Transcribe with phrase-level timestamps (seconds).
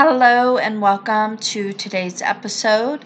[0.00, 3.04] Hello and welcome to today's episode.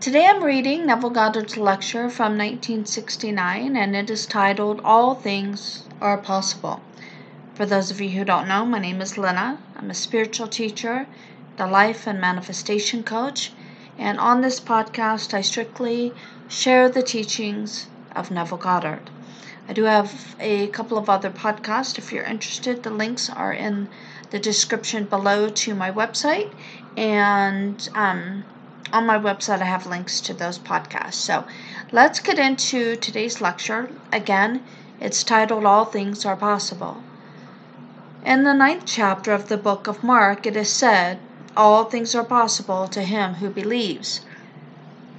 [0.00, 6.18] Today I'm reading Neville Goddard's lecture from 1969 and it is titled All Things Are
[6.18, 6.80] Possible.
[7.54, 9.58] For those of you who don't know, my name is Lynna.
[9.76, 11.06] I'm a spiritual teacher,
[11.58, 13.52] the life and manifestation coach,
[13.96, 16.12] and on this podcast I strictly
[16.48, 17.86] share the teachings
[18.16, 19.10] of Neville Goddard.
[19.68, 22.82] I do have a couple of other podcasts if you're interested.
[22.82, 23.88] The links are in
[24.30, 26.52] the description below to my website,
[26.96, 28.44] and um,
[28.92, 31.14] on my website I have links to those podcasts.
[31.14, 31.44] So
[31.92, 33.90] let's get into today's lecture.
[34.12, 34.62] Again,
[35.00, 37.02] it's titled All Things Are Possible.
[38.24, 41.18] In the ninth chapter of the book of Mark, it is said,
[41.56, 44.22] All things are possible to him who believes.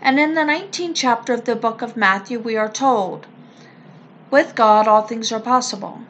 [0.02, 3.28] And in the 19th chapter of the book of Matthew, we are told,
[4.32, 6.02] with God, all things are possible.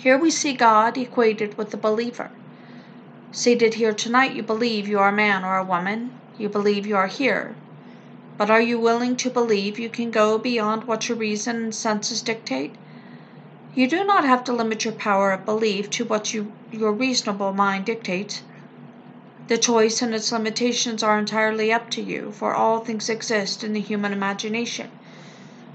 [0.00, 2.30] Here we see God equated with the believer.
[3.32, 6.12] Seated here tonight, you believe you are a man or a woman.
[6.38, 7.56] You believe you are here.
[8.36, 12.22] But are you willing to believe you can go beyond what your reason and senses
[12.22, 12.76] dictate?
[13.74, 17.52] You do not have to limit your power of belief to what you, your reasonable
[17.52, 18.42] mind dictates.
[19.48, 23.72] The choice and its limitations are entirely up to you, for all things exist in
[23.72, 24.92] the human imagination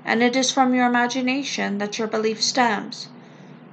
[0.06, 3.08] and it is from your imagination that your belief stems.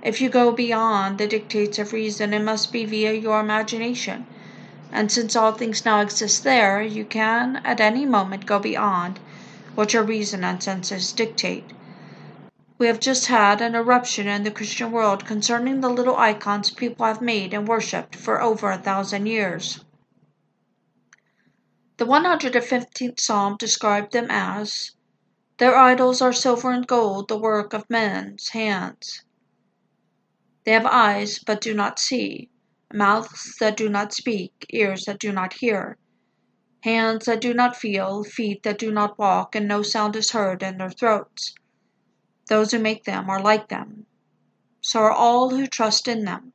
[0.02, 4.26] If you go beyond the dictates of reason, it must be via your imagination.
[4.90, 9.20] And since all things now exist there, you can at any moment go beyond
[9.74, 11.64] what your reason and senses dictate.
[12.78, 17.04] We have just had an eruption in the Christian world concerning the little icons people
[17.04, 19.84] have made and worshipped for over a thousand years.
[21.98, 24.92] The 115th Psalm described them as
[25.58, 29.24] their idols are silver and gold, the work of men's hands.
[30.64, 32.50] They have eyes, but do not see,
[32.92, 35.96] mouths that do not speak, ears that do not hear,
[36.82, 40.62] hands that do not feel, feet that do not walk, and no sound is heard
[40.62, 41.54] in their throats.
[42.48, 44.06] Those who make them are like them.
[44.80, 46.52] So are all who trust in them.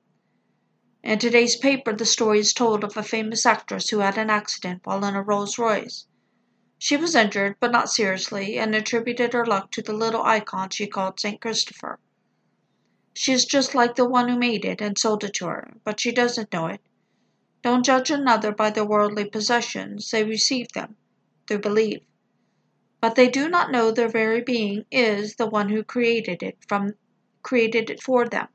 [1.04, 4.82] In today's paper, the story is told of a famous actress who had an accident
[4.84, 6.08] while in a Rolls Royce.
[6.80, 10.88] She was injured, but not seriously, and attributed her luck to the little icon she
[10.88, 11.40] called St.
[11.40, 12.00] Christopher.
[13.18, 16.02] She is just like the one who made it and sold it to her, but
[16.02, 16.82] she doesn't know it.
[17.64, 20.98] Don't judge another by their worldly possessions, they receive them
[21.48, 22.02] through belief.
[23.00, 26.96] But they do not know their very being is the one who created it from
[27.42, 28.50] created it for them.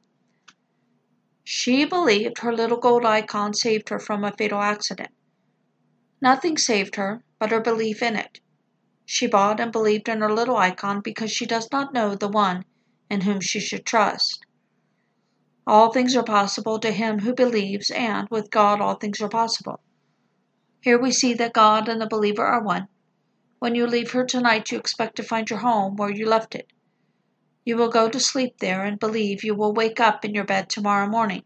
[1.43, 5.10] She believed her little gold icon saved her from a fatal accident.
[6.20, 8.41] Nothing saved her but her belief in it.
[9.06, 12.66] She bought and believed in her little icon because she does not know the one
[13.09, 14.44] in whom she should trust.
[15.66, 19.81] All things are possible to him who believes, and with God all things are possible.
[20.81, 22.88] Here we see that God and the believer are one.
[23.59, 26.72] When you leave here tonight, you expect to find your home where you left it.
[27.65, 30.70] You will go to sleep there and believe you will wake up in your bed
[30.70, 31.44] tomorrow morning.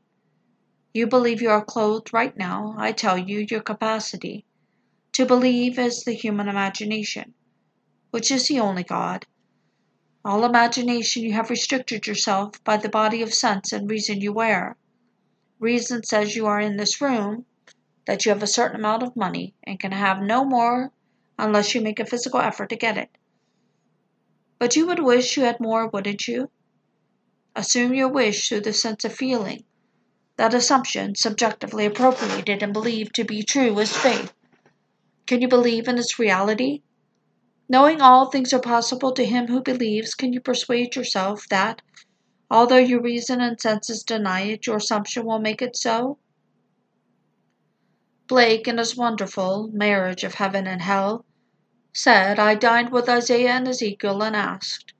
[0.92, 2.76] You believe you are clothed right now.
[2.78, 4.44] I tell you, your capacity
[5.14, 7.34] to believe is the human imagination,
[8.10, 9.26] which is the only God.
[10.26, 14.76] All imagination you have restricted yourself by the body of sense and reason you wear.
[15.58, 17.44] Reason says you are in this room,
[18.06, 20.92] that you have a certain amount of money, and can have no more
[21.38, 23.10] unless you make a physical effort to get it.
[24.58, 26.48] But you would wish you had more, wouldn't you?
[27.54, 29.64] Assume your wish through the sense of feeling.
[30.36, 34.32] That assumption, subjectively appropriated and believed to be true, is faith.
[35.26, 36.80] Can you believe in its reality?
[37.66, 41.80] Knowing all things are possible to him who believes, can you persuade yourself that,
[42.50, 46.18] although your reason and senses deny it, your assumption will make it so?
[48.26, 51.24] Blake, in his wonderful Marriage of Heaven and Hell,
[51.92, 54.92] said, I dined with Isaiah and Ezekiel and asked,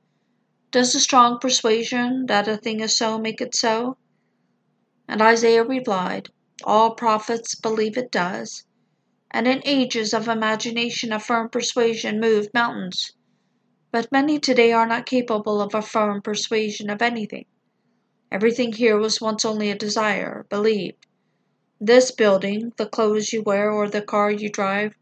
[0.71, 3.99] Does a strong persuasion that a thing is so make it so?
[5.07, 6.31] And Isaiah replied,
[6.65, 8.65] All prophets believe it does
[9.35, 13.13] and in ages of imagination a firm persuasion moved mountains.
[13.91, 17.47] But many today are not capable of a firm persuasion of anything.
[18.31, 21.07] Everything here was once only a desire, believed.
[21.81, 24.95] This building, the clothes you wear, or the car you drive,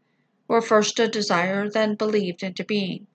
[0.47, 3.05] were first a desire, then believed into being.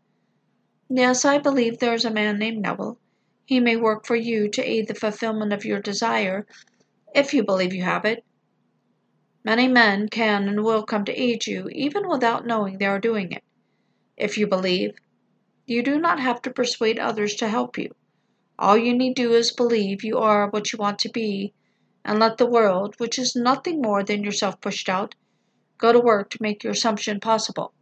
[0.89, 2.97] Yes, I believe there is a man named Neville.
[3.45, 6.47] He may work for you to aid the fulfillment of your desire,
[7.13, 8.25] if you believe you have it.
[9.49, 13.33] Many men can and will come to aid you, even without knowing they are doing
[13.33, 13.43] it.
[14.15, 14.99] If you believe,
[15.65, 17.95] you do not have to persuade others to help you.
[18.59, 21.55] All you need do is believe you are what you want to be,
[22.05, 25.15] and let the world, which is nothing more than yourself pushed out,
[25.79, 27.73] go to work to make your assumption possible.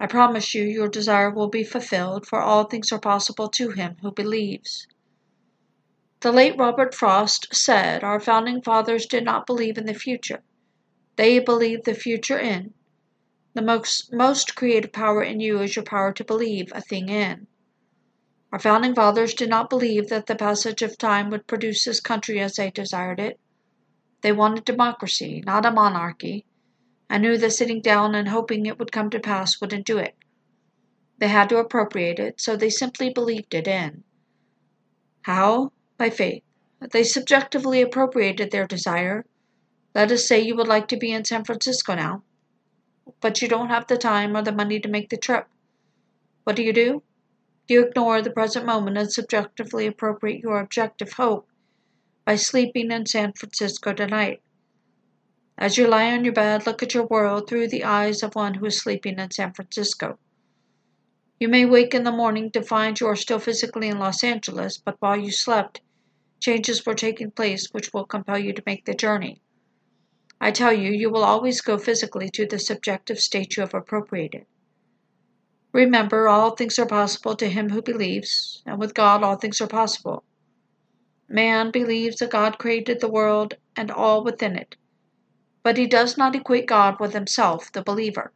[0.00, 3.98] I promise you your desire will be fulfilled, for all things are possible to him
[4.00, 4.86] who believes.
[6.20, 10.42] The late Robert Frost said our founding fathers did not believe in the future.
[11.16, 12.74] They believed the future in.
[13.54, 17.46] The most, most creative power in you is your power to believe a thing in.
[18.52, 22.38] Our founding fathers did not believe that the passage of time would produce this country
[22.38, 23.40] as they desired it.
[24.20, 26.44] They wanted democracy, not a monarchy,
[27.08, 30.14] and knew that sitting down and hoping it would come to pass wouldn't do it.
[31.18, 34.04] They had to appropriate it, so they simply believed it in.
[35.22, 35.72] How?
[35.96, 36.42] By faith.
[36.92, 39.24] They subjectively appropriated their desire.
[39.96, 42.22] Let us say you would like to be in San Francisco now,
[43.22, 45.48] but you don't have the time or the money to make the trip.
[46.44, 47.02] What do you do?
[47.66, 51.48] You ignore the present moment and subjectively appropriate your objective hope
[52.26, 54.42] by sleeping in San Francisco tonight.
[55.56, 58.52] As you lie on your bed, look at your world through the eyes of one
[58.52, 60.18] who is sleeping in San Francisco.
[61.40, 64.76] You may wake in the morning to find you are still physically in Los Angeles,
[64.76, 65.80] but while you slept,
[66.38, 69.40] changes were taking place which will compel you to make the journey.
[70.40, 74.46] I tell you, you will always go physically to the subjective state you have appropriated.
[75.72, 79.66] Remember, all things are possible to him who believes, and with God all things are
[79.66, 80.24] possible.
[81.28, 84.76] Man believes that God created the world and all within it
[85.66, 88.32] but he does not equate God with himself, the believer.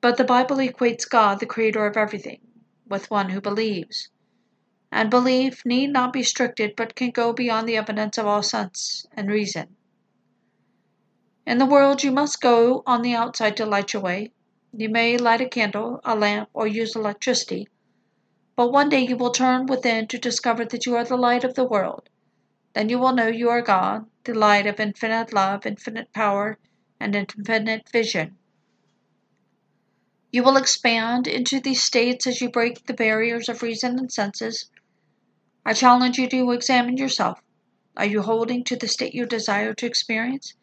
[0.00, 2.40] But the Bible equates God, the creator of everything,
[2.88, 4.08] with one who believes.
[4.90, 9.04] And belief need not be stricted, but can go beyond the evidence of all sense
[9.12, 9.76] and reason.
[11.46, 14.32] In the world, you must go on the outside to light your way.
[14.72, 17.68] You may light a candle, a lamp, or use electricity,
[18.56, 21.54] but one day you will turn within to discover that you are the light of
[21.54, 22.08] the world.
[22.72, 26.58] Then you will know you are God, the light of infinite love, infinite power,
[26.98, 28.38] and infinite vision.
[30.32, 34.70] You will expand into these states as you break the barriers of reason and senses.
[35.64, 37.40] I challenge you to examine yourself.
[37.96, 40.54] Are you holding to the state you desire to experience?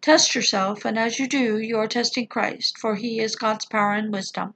[0.00, 3.94] Test yourself, and as you do, you are testing Christ, for He is God's power
[3.94, 4.54] and wisdom.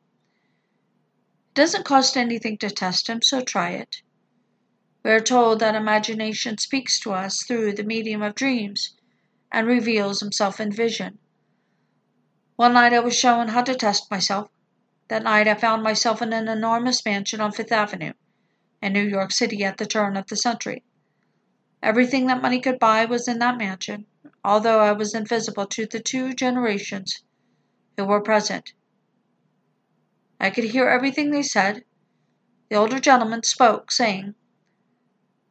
[1.51, 4.03] It doesn't cost anything to test Him, so try it.
[5.05, 8.95] We are told that imagination speaks to us through the medium of dreams
[9.51, 11.19] and reveals himself in vision.
[12.55, 14.49] One night I was shown how to test myself.
[15.09, 18.13] That night I found myself in an enormous mansion on Fifth Avenue
[18.81, 20.85] in New York City at the turn of the century.
[21.83, 24.07] Everything that money could buy was in that mansion,
[24.45, 27.23] although I was invisible to the two generations
[27.97, 28.73] who were present.
[30.41, 31.85] I could hear everything they said.
[32.69, 34.35] The older gentleman spoke, saying,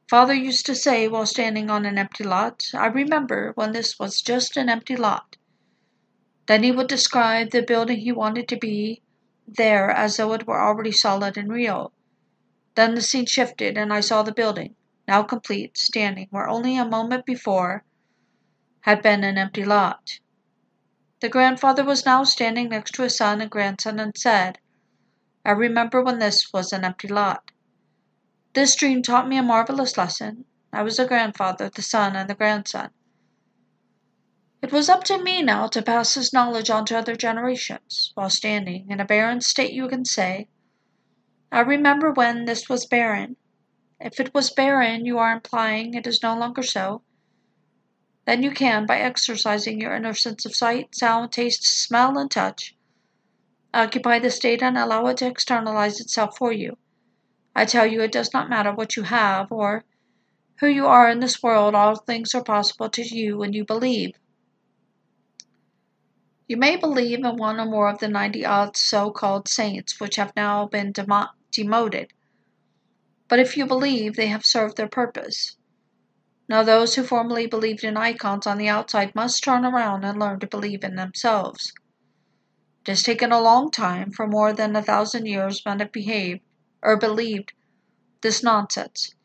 [0.09, 4.21] Father used to say while standing on an empty lot, I remember when this was
[4.21, 5.37] just an empty lot.
[6.47, 9.01] Then he would describe the building he wanted to be
[9.47, 11.93] there as though it were already solid and real.
[12.75, 14.75] Then the scene shifted, and I saw the building,
[15.07, 17.85] now complete, standing where only a moment before
[18.81, 20.19] had been an empty lot.
[21.19, 24.59] The grandfather was now standing next to his son and grandson and said,
[25.45, 27.51] I remember when this was an empty lot.
[28.53, 30.45] This dream taught me a marvelous lesson.
[30.73, 32.89] I was a grandfather, the son, and the grandson.
[34.61, 38.11] It was up to me now to pass this knowledge on to other generations.
[38.13, 40.47] While standing in a barren state, you can say,
[41.51, 43.37] I remember when this was barren.
[43.99, 47.03] If it was barren, you are implying it is no longer so.
[48.31, 52.77] Then you can, by exercising your inner sense of sight, sound, taste, smell, and touch,
[53.73, 56.77] occupy the state and allow it to externalize itself for you.
[57.53, 59.83] I tell you, it does not matter what you have or
[60.61, 64.13] who you are in this world, all things are possible to you when you believe.
[66.47, 70.15] You may believe in one or more of the 90 odd so called saints which
[70.15, 72.13] have now been demo- demoted,
[73.27, 75.57] but if you believe, they have served their purpose.
[76.51, 80.41] Now, those who formerly believed in icons on the outside must turn around and learn
[80.41, 81.71] to believe in themselves.
[82.81, 86.41] It has taken a long time, for more than a thousand years, men have behaved
[86.81, 87.53] or believed
[88.19, 89.15] this nonsense.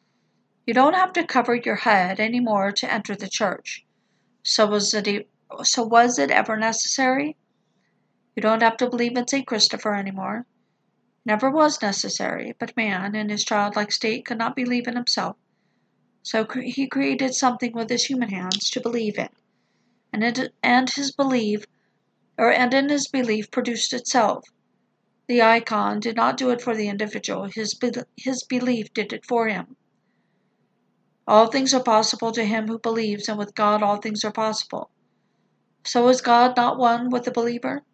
[0.69, 3.85] You don't have to cover your head any more to enter the church.
[4.45, 5.29] So was it
[5.65, 7.37] so was it ever necessary?
[8.37, 9.49] You don't have to believe in St.
[9.49, 10.47] Christopher anymore.
[11.25, 15.37] Never was necessary, but man, in his childlike state, could not believe in himself.
[16.27, 19.29] So he created something with his human hands to believe in,
[20.13, 21.67] and it, and his belief,
[22.37, 24.45] or and in his belief produced itself.
[25.29, 29.25] The icon did not do it for the individual, his, be- his belief did it
[29.25, 29.77] for him.
[31.29, 34.91] All things are possible to him who believes, and with God all things are possible.
[35.85, 37.85] So is God not one with the believer?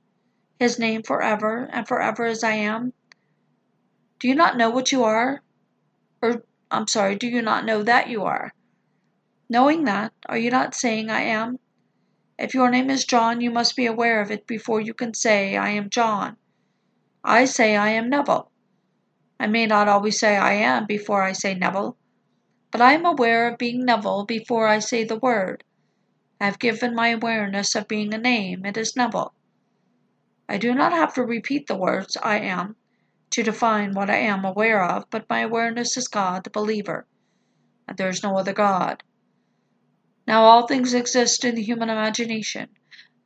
[0.59, 2.95] His name forever and forever as I am?
[4.21, 5.43] Do you not know what you are?
[6.23, 8.55] Or, I'm sorry, do you not know that you are?
[9.51, 11.59] Knowing that, are you not saying I am?
[12.39, 15.55] If your name is John, you must be aware of it before you can say,
[15.55, 16.39] I am John.
[17.23, 18.51] I say I am Neville.
[19.39, 21.99] I may not always say I am before I say Neville,
[22.71, 25.65] but I am aware of being Neville before I say the word.
[26.41, 29.35] I have given my awareness of being a name, it is Neville.
[30.49, 32.77] I do not have to repeat the words I am
[33.33, 37.07] to define what I am aware of, but my awareness is God, the believer,
[37.89, 39.03] and there is no other God.
[40.27, 42.69] Now all things exist in the human imagination,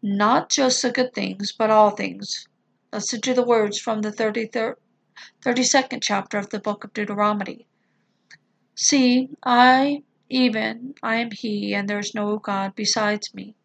[0.02, 2.46] not just the good things, but all things.
[2.92, 4.76] Listen to the words from the 33rd,
[5.44, 7.66] 32nd chapter of the book of Deuteronomy.
[8.76, 13.56] See, I, even, I am He, and there is no God besides me.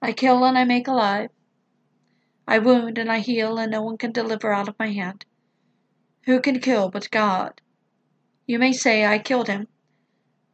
[0.00, 1.30] I kill and I make alive.
[2.48, 5.24] I wound and I heal, and no one can deliver out of my hand.
[6.24, 7.60] Who can kill but God?
[8.46, 9.68] You may say, I killed him,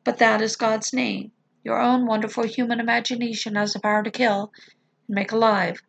[0.04, 1.32] but that is God's name.
[1.64, 4.52] Your own wonderful human imagination has the power to kill
[5.06, 5.82] and make alive,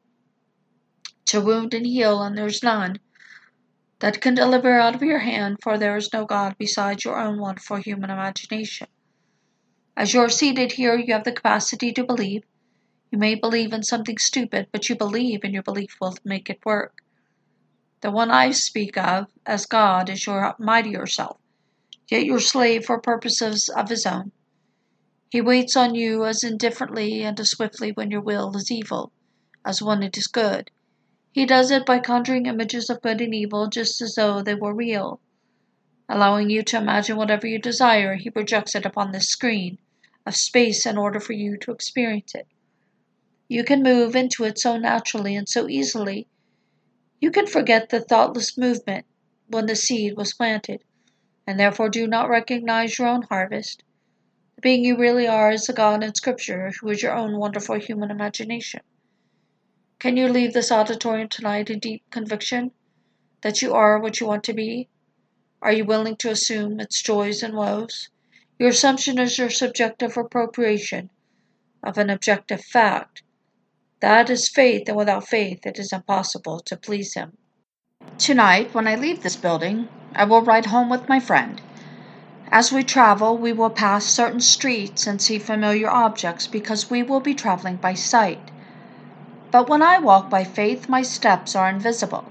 [1.27, 2.99] to wound and heal, and there is none
[3.99, 7.39] that can deliver out of your hand, for there is no God besides your own
[7.39, 8.87] wonderful human imagination.
[9.95, 12.43] As you are seated here, you have the capacity to believe.
[13.11, 16.65] You may believe in something stupid, but you believe, and your belief will make it
[16.65, 16.98] work.
[18.01, 21.37] The one I speak of as God is your mightier self,
[22.07, 24.31] yet your slave for purposes of his own.
[25.29, 29.11] He waits on you as indifferently and as swiftly when your will is evil,
[29.65, 30.71] as when it is good.
[31.31, 34.73] He does it by conjuring images of good and evil just as though they were
[34.73, 35.19] real.
[36.07, 39.77] Allowing you to imagine whatever you desire, he projects it upon this screen
[40.25, 42.47] of space in order for you to experience it.
[43.47, 46.27] You can move into it so naturally and so easily.
[47.21, 49.05] You can forget the thoughtless movement
[49.47, 50.83] when the seed was planted,
[51.45, 53.83] and therefore do not recognize your own harvest.
[54.55, 57.79] The being you really are is the God in Scripture, who is your own wonderful
[57.79, 58.81] human imagination.
[59.99, 62.71] Can you leave this auditorium tonight in deep conviction
[63.41, 64.87] that you are what you want to be?
[65.61, 68.09] Are you willing to assume its joys and woes?
[68.57, 71.09] Your assumption is your subjective appropriation
[71.83, 73.23] of an objective fact.
[74.01, 77.37] That is faith, and without faith it is impossible to please Him.
[78.17, 81.61] Tonight, when I leave this building, I will ride home with my friend.
[82.51, 87.19] As we travel, we will pass certain streets and see familiar objects because we will
[87.19, 88.51] be traveling by sight.
[89.51, 92.25] But when I walk by faith, my steps are invisible,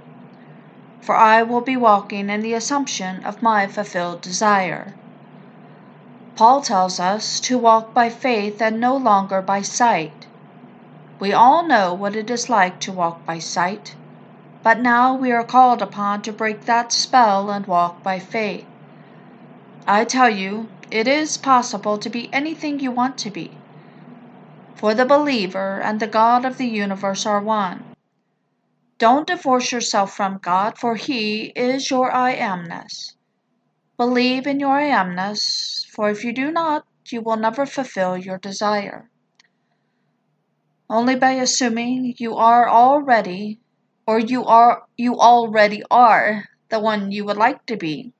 [1.00, 4.94] for I will be walking in the assumption of my fulfilled desire.
[6.34, 10.17] Paul tells us to walk by faith and no longer by sight.
[11.20, 13.96] We all know what it is like to walk by sight,
[14.62, 18.66] but now we are called upon to break that spell and walk by faith.
[19.86, 23.58] I tell you, it is possible to be anything you want to be.
[24.76, 27.84] For the believer and the God of the universe are one.
[28.98, 33.14] Don't divorce yourself from God, for He is your I amness.
[33.96, 38.38] Believe in your I amness, for if you do not, you will never fulfill your
[38.38, 39.10] desire.
[40.90, 43.60] Only by assuming you are already,
[44.06, 48.12] or you are you already are the one you would like to be,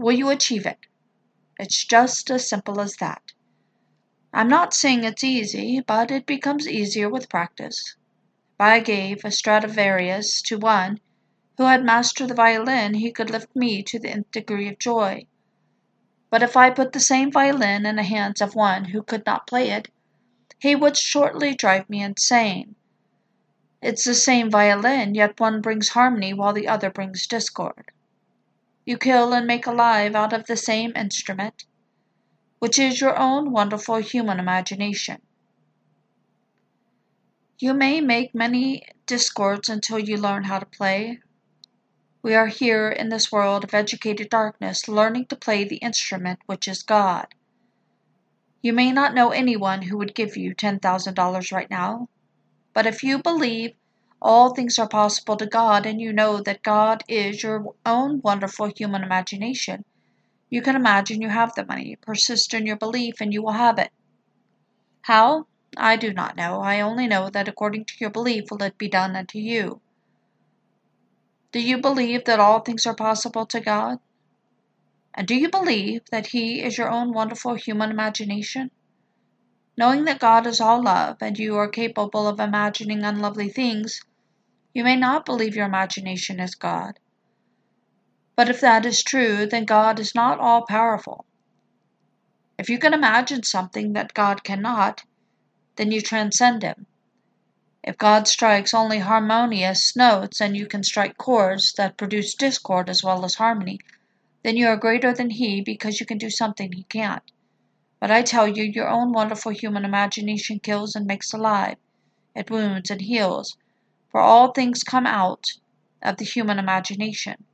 [0.00, 0.78] Will you achieve it?
[1.58, 3.32] It's just as simple as that.
[4.32, 7.96] I'm not saying it's easy, but it becomes easier with practice.
[8.54, 11.00] If I gave a Stradivarius to one
[11.58, 15.26] who had mastered the violin, he could lift me to the nth degree of joy.
[16.30, 19.46] But if I put the same violin in the hands of one who could not
[19.46, 19.88] play it,
[20.60, 22.76] he would shortly drive me insane.
[23.80, 27.90] It's the same violin, yet one brings harmony while the other brings discord.
[28.84, 31.64] You kill and make alive out of the same instrument,
[32.58, 35.22] which is your own wonderful human imagination.
[37.58, 41.20] You may make many discords until you learn how to play.
[42.22, 46.68] We are here in this world of educated darkness learning to play the instrument which
[46.68, 47.34] is God.
[48.62, 52.08] You may not know anyone who would give you $10,000 right now,
[52.74, 53.74] but if you believe
[54.22, 58.70] all things are possible to God, and you know that God is your own wonderful
[58.76, 59.84] human imagination.
[60.50, 61.96] You can imagine you have the money.
[61.96, 63.90] Persist in your belief, and you will have it.
[65.02, 65.46] How?
[65.76, 66.60] I do not know.
[66.60, 69.80] I only know that according to your belief will it be done unto you.
[71.52, 74.00] Do you believe that all things are possible to God?
[75.14, 78.70] And do you believe that He is your own wonderful human imagination?
[79.76, 84.00] Knowing that God is all love and you are capable of imagining unlovely things,
[84.72, 86.98] you may not believe your imagination is God.
[88.36, 91.24] But if that is true, then God is not all powerful.
[92.58, 95.02] If you can imagine something that God cannot,
[95.76, 96.86] then you transcend Him.
[97.82, 103.02] If God strikes only harmonious notes and you can strike chords that produce discord as
[103.02, 103.80] well as harmony,
[104.42, 107.22] then you are greater than He because you can do something He can't.
[108.00, 111.76] But I tell you, your own wonderful human imagination kills and makes alive.
[112.34, 113.56] It wounds and heals,
[114.10, 115.44] for all things come out
[116.00, 117.44] of the human imagination.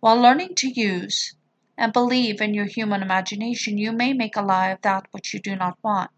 [0.00, 1.34] While learning to use
[1.78, 5.78] and believe in your human imagination, you may make alive that which you do not
[5.82, 6.10] want.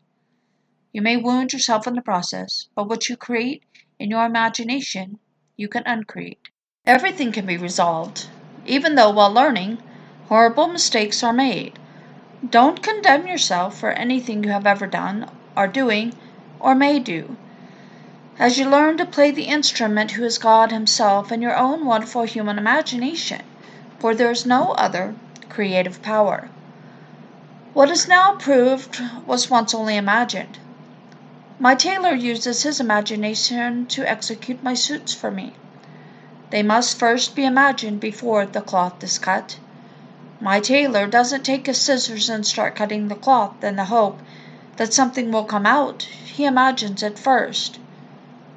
[0.93, 3.63] You may wound yourself in the process, but what you create
[3.99, 5.19] in your imagination,
[5.57, 6.49] you can uncreate.
[6.87, 8.29] Everything can be resolved,
[8.65, 9.83] even though while learning,
[10.29, 11.79] horrible mistakes are made.
[12.49, 16.13] Don't condemn yourself for anything you have ever done, are doing,
[16.61, 17.37] or may do.
[18.39, 22.23] As you learn to play the instrument who is God Himself in your own wonderful
[22.23, 23.43] human imagination,
[23.99, 25.15] for there is no other
[25.49, 26.49] creative power.
[27.75, 30.59] What is now proved was once only imagined.
[31.59, 35.55] My tailor uses his imagination to execute my suits for me.
[36.51, 39.59] They must first be imagined before the cloth is cut.
[40.41, 44.21] My tailor doesn't take his scissors and start cutting the cloth in the hope
[44.77, 46.03] that something will come out.
[46.03, 47.81] He imagines it first.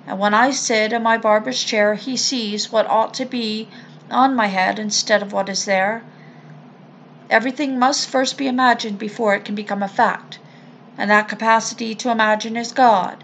[0.05, 3.67] And when I sit in my barber's chair, he sees what ought to be
[4.11, 6.03] on my head instead of what is there.
[7.31, 10.37] Everything must first be imagined before it can become a fact,
[10.99, 13.23] and that capacity to imagine is God.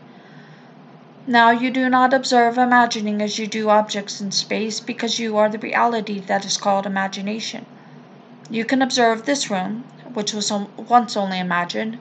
[1.28, 5.50] Now you do not observe imagining as you do objects in space because you are
[5.50, 7.68] the reality that is called imagination.
[8.50, 12.00] You can observe this room, which was once only imagined,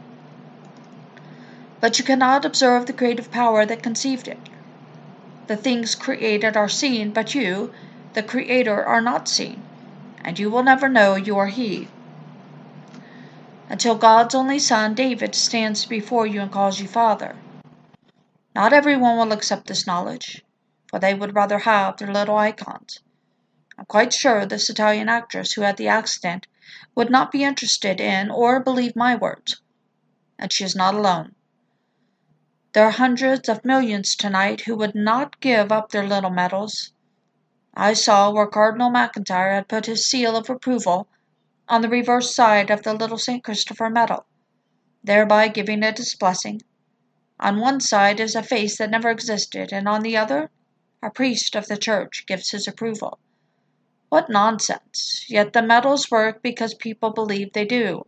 [1.81, 4.39] but you cannot observe the creative power that conceived it.
[5.47, 7.73] The things created are seen, but you,
[8.15, 9.63] the Creator, are not seen,
[10.25, 11.89] and you will never know you are He
[13.69, 17.35] until God's only son, David, stands before you and calls you Father.
[18.55, 20.45] Not everyone will accept this knowledge,
[20.89, 23.01] for they would rather have their little icons.
[23.79, 26.47] I'm quite sure this Italian actress who had the accident
[26.95, 29.61] would not be interested in or believe my words.
[30.39, 31.35] And she is not alone.
[32.73, 36.93] There are hundreds of millions tonight who would not give up their little medals.
[37.75, 41.09] I saw where Cardinal McIntyre had put his seal of approval
[41.69, 43.45] on the reverse side of the little St.
[43.45, 44.25] Christopher medal,
[45.05, 46.63] thereby giving it his blessing.
[47.39, 50.51] On one side is a face that never existed, and on the other,
[51.03, 53.19] a priest of the church gives his approval.
[54.09, 55.27] What nonsense!
[55.29, 58.07] Yet the medals work because people believe they do.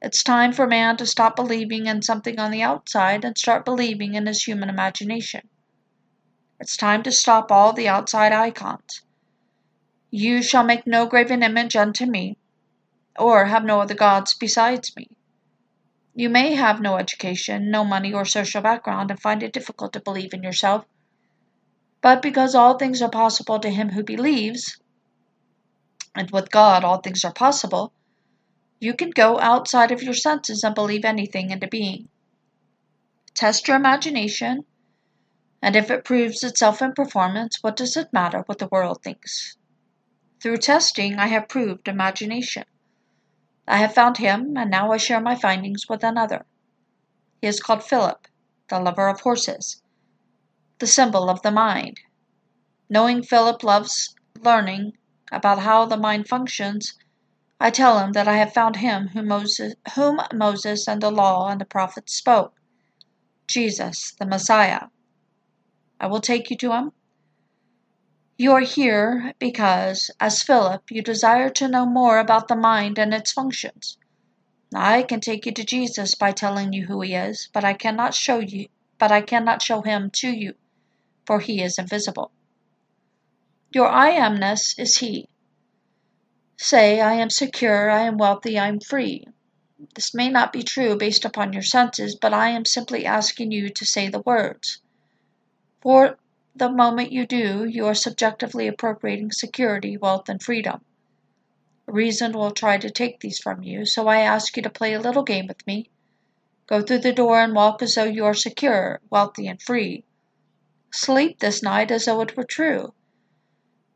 [0.00, 4.14] It's time for man to stop believing in something on the outside and start believing
[4.14, 5.48] in his human imagination.
[6.60, 9.02] It's time to stop all the outside icons.
[10.10, 12.36] You shall make no graven image unto me,
[13.18, 15.08] or have no other gods besides me.
[16.14, 20.00] You may have no education, no money, or social background, and find it difficult to
[20.00, 20.84] believe in yourself.
[22.00, 24.78] But because all things are possible to him who believes,
[26.14, 27.92] and with God all things are possible,
[28.80, 32.08] you can go outside of your senses and believe anything into being.
[33.34, 34.64] Test your imagination,
[35.60, 39.56] and if it proves itself in performance, what does it matter what the world thinks?
[40.40, 42.64] Through testing, I have proved imagination.
[43.66, 46.46] I have found him, and now I share my findings with another.
[47.42, 48.28] He is called Philip,
[48.68, 49.82] the lover of horses,
[50.78, 52.00] the symbol of the mind.
[52.88, 54.96] Knowing Philip loves learning
[55.32, 56.94] about how the mind functions,
[57.58, 61.48] I tell him that I have found him whom Moses, whom Moses and the law
[61.48, 62.54] and the prophets spoke
[63.46, 64.88] Jesus, the Messiah.
[65.98, 66.92] I will take you to him
[68.40, 73.12] you are here because, as Philip, you desire to know more about the mind and
[73.12, 73.98] its functions.
[74.72, 78.14] I can take you to Jesus by telling you who he is, but I cannot
[78.14, 80.54] show you but I cannot show him to you,
[81.28, 82.30] for he is invisible.
[83.70, 85.28] Your I amness is he.
[86.56, 89.26] Say, I am secure, I am wealthy, I am free.
[89.94, 93.68] This may not be true based upon your senses, but I am simply asking you
[93.68, 94.80] to say the words.
[95.82, 96.18] For
[96.56, 100.82] the moment you do, you are subjectively appropriating security, wealth, and freedom.
[101.84, 105.00] Reason will try to take these from you, so I ask you to play a
[105.00, 105.90] little game with me.
[106.66, 110.06] Go through the door and walk as though you are secure, wealthy, and free.
[110.92, 112.94] Sleep this night as though it were true.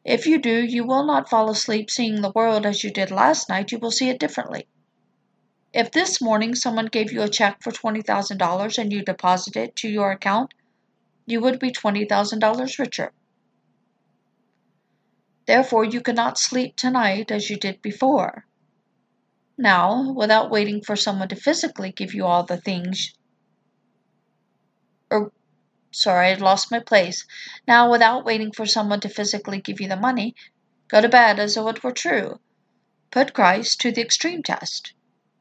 [0.04, 3.48] If you do, you will not fall asleep seeing the world as you did last
[3.48, 4.66] night, you will see it differently.
[5.72, 9.88] If this morning someone gave you a check for $20,000 and you deposit it to
[9.88, 10.52] your account,
[11.24, 13.12] you would be $20,000 richer.
[15.46, 18.44] Therefore, you cannot sleep tonight as you did before.
[19.56, 23.14] Now, without waiting for someone to physically give you all the things,
[25.10, 25.32] or
[25.92, 27.24] sorry, I had lost my place.
[27.68, 30.34] Now, without waiting for someone to physically give you the money,
[30.88, 32.40] go to bed as though it were true.
[33.10, 34.94] Put Christ to the extreme test.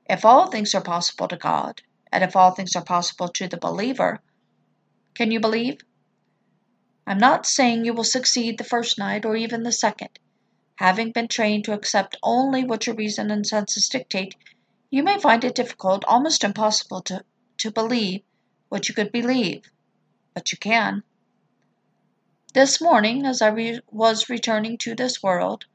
[0.09, 3.57] If all things are possible to God, and if all things are possible to the
[3.57, 4.21] believer,
[5.13, 5.79] can you believe?
[7.07, 10.19] I'm not saying you will succeed the first night or even the second.
[10.75, 14.35] Having been trained to accept only what your reason and senses dictate,
[14.89, 17.23] you may find it difficult, almost impossible, to,
[17.57, 18.21] to believe
[18.69, 19.63] what you could believe.
[20.33, 21.03] But you can.
[22.53, 25.65] This morning, as I re- was returning to this world,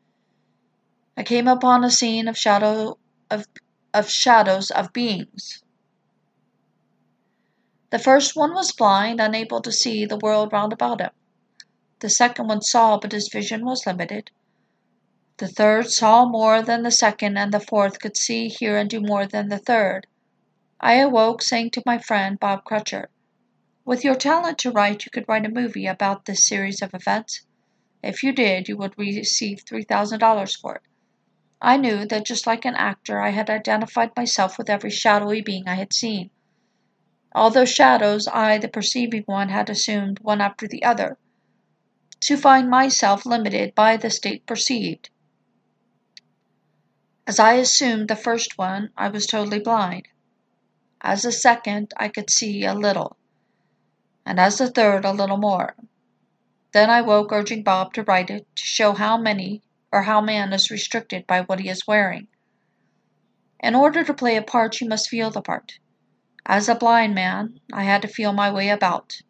[1.16, 2.99] I came upon a scene of shadow
[3.31, 3.47] of
[3.95, 5.62] of shadows of beings.
[7.90, 11.12] The first one was blind, unable to see the world round about him.
[12.01, 14.31] The second one saw, but his vision was limited.
[15.38, 19.01] The third saw more than the second, and the fourth could see, hear, and do
[19.01, 20.07] more than the third.
[20.81, 23.09] I awoke, saying to my friend Bob Crutcher,
[23.87, 27.46] With your talent to write, you could write a movie about this series of events.
[28.03, 30.83] If you did, you would receive $3,000 for it.
[31.62, 35.68] I knew that just like an actor, I had identified myself with every shadowy being
[35.68, 36.31] I had seen.
[37.33, 41.16] All those shadows, I, the perceiving one, had assumed one after the other,
[42.22, 45.11] to find myself limited by the state perceived.
[47.25, 50.09] As I assumed the first one, I was totally blind.
[51.01, 53.16] As the second, I could see a little,
[54.27, 55.77] and as the third, a little more.
[56.73, 59.62] Then I woke, urging Bob to write it, to show how many
[59.93, 62.27] or how man is restricted by what he is wearing.
[63.61, 65.79] In order to play a part, you must feel the part.
[66.45, 69.23] As a blind man, I had to feel my way about.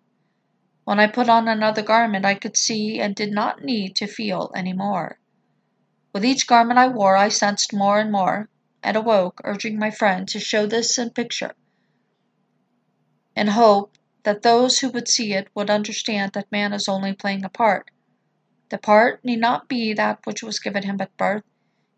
[0.84, 4.50] When I put on another garment, I could see and did not need to feel
[4.54, 5.18] any more.
[6.14, 8.48] With each garment I wore, I sensed more and more,
[8.82, 11.54] and awoke, urging my friend to show this in picture,
[13.36, 13.95] in hope
[14.26, 17.92] that those who would see it would understand that man is only playing a part,
[18.70, 21.44] the part need not be that which was given him at birth.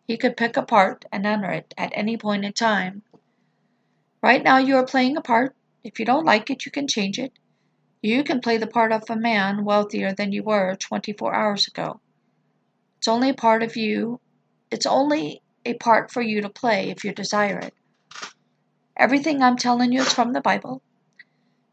[0.07, 3.03] He could pick a part and enter it at any point in time.
[4.23, 5.57] Right now you are playing a part.
[5.83, 7.33] If you don't like it, you can change it.
[8.03, 11.99] You can play the part of a man wealthier than you were 24 hours ago.
[12.99, 14.21] It's only a part of you.
[14.71, 17.75] It's only a part for you to play if you desire it.
[18.99, 20.83] Everything I'm telling you is from the Bible.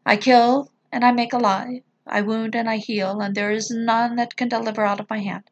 [0.08, 1.82] I kill and I make alive.
[2.06, 5.18] I wound and I heal, and there is none that can deliver out of my
[5.18, 5.50] hand.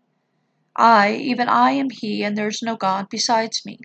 [0.77, 3.81] I, even I, am He, and there is no God besides me.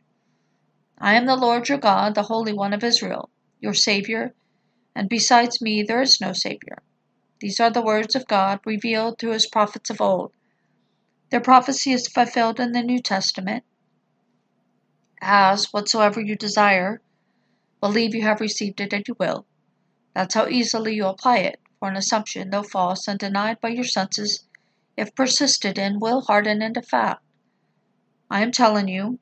[1.00, 4.36] I am the Lord your God, the Holy One of Israel, your Savior,
[4.94, 6.84] and besides me there is no Savior.
[7.40, 10.34] These are the words of God revealed through his prophets of old.
[11.32, 13.64] Their prophecy is fulfilled in the New Testament.
[15.20, 17.02] As whatsoever you desire,
[17.82, 19.48] believe you have received it and you will.
[20.14, 23.84] That's how easily you apply it for an assumption, though false and denied by your
[23.84, 24.44] senses,
[24.98, 27.24] if persisted in, will harden into fact.
[28.30, 29.20] I am telling you,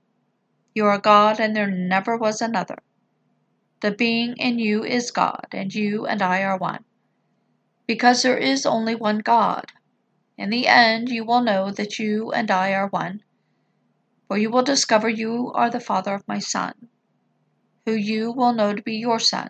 [0.73, 2.77] you are God and there never was another.
[3.81, 6.83] The being in you is God, and you and I are one.
[7.85, 9.71] Because there is only one God.
[10.37, 13.23] In the end, you will know that you and I are one,
[14.27, 16.73] for you will discover you are the Father of my Son,
[17.85, 19.49] who you will know to be your Son.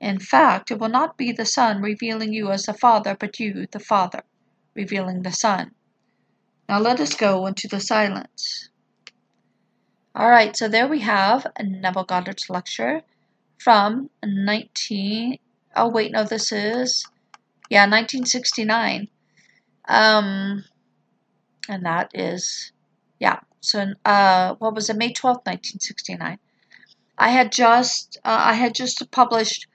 [0.00, 3.66] In fact, it will not be the Son revealing you as the Father, but you,
[3.70, 4.22] the Father,
[4.74, 5.72] revealing the Son.
[6.68, 8.70] Now let us go into the silence.
[10.14, 13.02] All right, so there we have Neville Goddard's lecture
[13.58, 15.38] from 19.
[15.76, 17.06] Oh, wait, no, this is.
[17.68, 19.08] Yeah, 1969.
[19.86, 20.64] Um,
[21.68, 22.72] and that is.
[23.18, 24.96] Yeah, so uh, what was it?
[24.96, 26.38] May 12th, 1969.
[27.18, 29.66] I had just uh, I had just published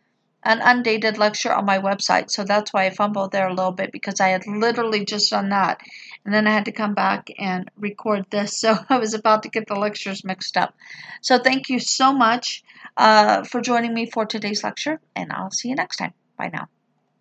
[0.45, 2.29] an undated lecture on my website.
[2.29, 5.49] So that's why I fumbled there a little bit because I had literally just done
[5.49, 5.81] that.
[6.23, 8.59] And then I had to come back and record this.
[8.65, 10.75] So I was about to get the lectures mixed up.
[11.21, 12.63] So thank you so much
[12.97, 16.13] uh, for joining me for today's lecture, and I'll see you next time.
[16.37, 16.74] Bye now.